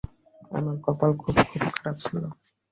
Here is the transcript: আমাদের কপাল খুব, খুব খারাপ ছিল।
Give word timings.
আমাদের 0.51 0.81
কপাল 0.85 1.11
খুব, 1.15 1.35
খুব 1.49 1.63
খারাপ 1.75 1.97
ছিল। 2.03 2.23